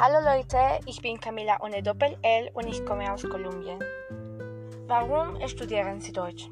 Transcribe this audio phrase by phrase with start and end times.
[0.00, 3.78] Hallo Leute, ich bin Camila ohne Doppel-L und ich komme aus Kolumbien.
[4.86, 6.48] Warum studieren Sie Deutsch?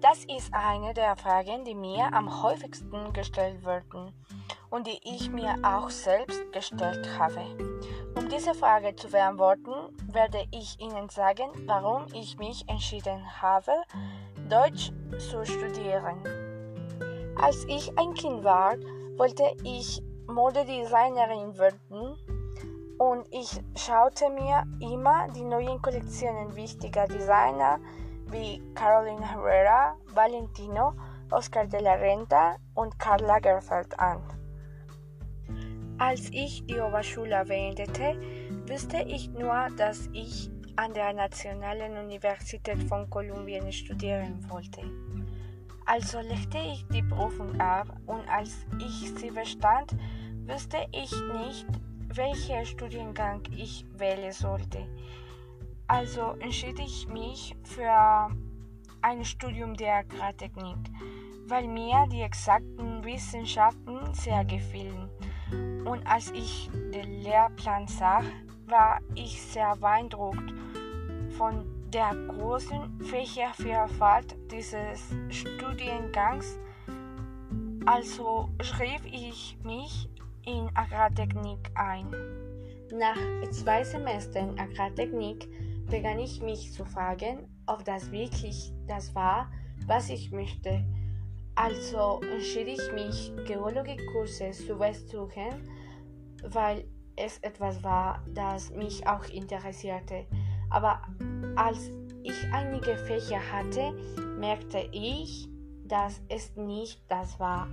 [0.00, 4.12] Das ist eine der Fragen, die mir am häufigsten gestellt werden
[4.70, 7.42] und die ich mir auch selbst gestellt habe.
[8.16, 13.72] Um diese Frage zu beantworten, werde ich Ihnen sagen, warum ich mich entschieden habe,
[14.48, 16.18] Deutsch zu studieren.
[17.40, 18.74] Als ich ein Kind war,
[19.16, 22.16] wollte ich Modedesignerin werden
[23.00, 27.80] und ich schaute mir immer die neuen Kollektionen wichtiger Designer
[28.30, 30.92] wie Carolina Herrera, Valentino,
[31.30, 34.20] Oscar de la Renta und Karl Lagerfeld an.
[35.96, 38.20] Als ich die Oberschule beendete,
[38.68, 44.82] wusste ich nur, dass ich an der Nationalen Universität von Kolumbien studieren wollte.
[45.86, 49.96] Also legte ich die Prüfung ab und als ich sie bestand,
[50.46, 51.10] wusste ich
[51.46, 51.66] nicht,
[52.14, 54.86] welchen Studiengang ich wählen sollte.
[55.86, 58.28] Also entschied ich mich für
[59.02, 60.76] ein Studium der Agrartechnik,
[61.46, 65.08] weil mir die exakten Wissenschaften sehr gefielen.
[65.84, 68.22] Und als ich den Lehrplan sah,
[68.66, 70.52] war ich sehr beeindruckt
[71.36, 76.58] von der großen Fächervielfalt dieses Studiengangs.
[77.84, 80.08] Also schrieb ich mich
[80.44, 82.10] in Agrartechnik ein.
[82.92, 83.16] Nach
[83.50, 85.48] zwei Semestern Agrartechnik
[85.90, 89.50] begann ich mich zu fragen, ob das wirklich das war,
[89.86, 90.84] was ich möchte.
[91.54, 95.68] Also entschied ich mich, Geologiekurse zu besuchen,
[96.42, 96.84] weil
[97.16, 100.26] es etwas war, das mich auch interessierte.
[100.70, 101.02] Aber
[101.56, 101.90] als
[102.22, 103.92] ich einige Fächer hatte,
[104.38, 105.48] merkte ich,
[105.84, 107.68] dass es nicht das war,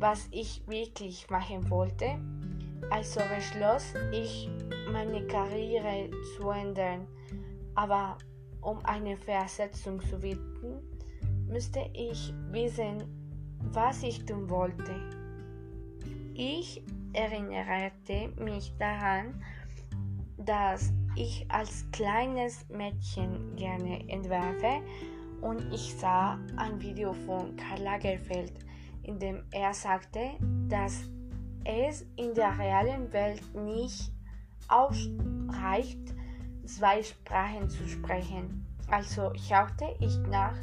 [0.00, 2.18] was ich wirklich machen wollte.
[2.90, 4.48] Also beschloss ich,
[4.90, 7.06] meine Karriere zu ändern.
[7.74, 8.16] Aber
[8.62, 10.80] um eine Versetzung zu finden,
[11.46, 13.04] müsste ich wissen,
[13.72, 14.94] was ich tun wollte.
[16.34, 16.82] Ich
[17.12, 19.42] erinnerte mich daran,
[20.38, 24.80] dass ich als kleines Mädchen gerne entwerfe
[25.42, 28.52] und ich sah ein Video von Karl Lagerfeld,
[29.10, 30.36] in dem er sagte,
[30.68, 31.02] dass
[31.64, 34.12] es in der realen Welt nicht
[34.68, 36.14] ausreicht,
[36.64, 38.64] zwei Sprachen zu sprechen.
[38.88, 40.56] Also schaute ich nach,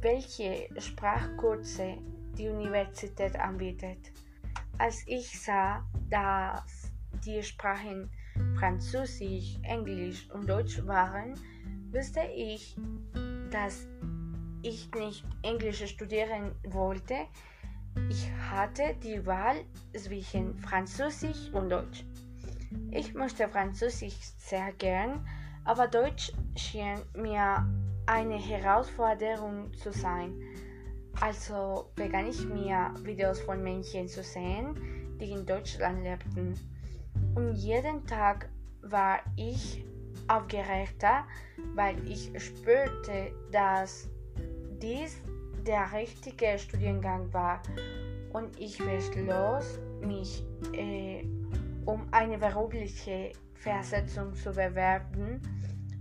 [0.00, 1.98] welche Sprachkurse
[2.38, 4.12] die Universität anbietet.
[4.78, 6.90] Als ich sah, dass
[7.24, 8.10] die Sprachen
[8.58, 11.34] Französisch, Englisch und Deutsch waren,
[11.92, 12.76] wusste ich,
[13.50, 13.86] dass
[14.62, 17.26] ich nicht Englisch studieren wollte.
[18.08, 19.56] Ich hatte die Wahl
[19.96, 22.04] zwischen Französisch und Deutsch.
[22.90, 25.26] Ich mochte Französisch sehr gern,
[25.64, 27.66] aber Deutsch schien mir
[28.06, 30.34] eine Herausforderung zu sein.
[31.20, 34.74] Also begann ich mir Videos von Menschen zu sehen,
[35.20, 36.54] die in Deutschland lebten.
[37.34, 38.48] Und jeden Tag
[38.82, 39.84] war ich
[40.28, 41.24] aufgeregter,
[41.74, 44.08] weil ich spürte, dass
[44.80, 45.22] dies
[45.66, 47.62] der richtige Studiengang war.
[48.32, 50.42] Und ich beschloss, mich
[50.72, 51.24] äh,
[51.84, 55.40] um eine berufliche Versetzung zu bewerben,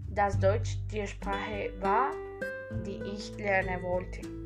[0.10, 2.12] dass Deutsch die Sprache war,
[2.86, 4.43] die ich lernen wollte.